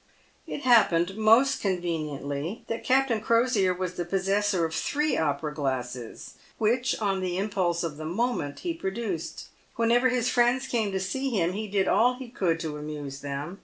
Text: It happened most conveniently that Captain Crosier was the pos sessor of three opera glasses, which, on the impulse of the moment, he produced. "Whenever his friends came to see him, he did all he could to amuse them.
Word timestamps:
It 0.47 0.63
happened 0.63 1.15
most 1.15 1.61
conveniently 1.61 2.63
that 2.65 2.83
Captain 2.83 3.21
Crosier 3.21 3.71
was 3.71 3.93
the 3.93 4.03
pos 4.03 4.21
sessor 4.25 4.65
of 4.65 4.73
three 4.73 5.15
opera 5.15 5.53
glasses, 5.53 6.37
which, 6.57 6.99
on 6.99 7.21
the 7.21 7.37
impulse 7.37 7.83
of 7.83 7.97
the 7.97 8.05
moment, 8.05 8.61
he 8.61 8.73
produced. 8.73 9.49
"Whenever 9.75 10.09
his 10.09 10.27
friends 10.27 10.65
came 10.65 10.91
to 10.91 10.99
see 10.99 11.29
him, 11.29 11.53
he 11.53 11.67
did 11.67 11.87
all 11.87 12.15
he 12.15 12.29
could 12.29 12.59
to 12.61 12.77
amuse 12.77 13.19
them. 13.21 13.59